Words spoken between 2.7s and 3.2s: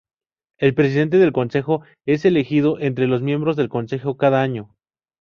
entre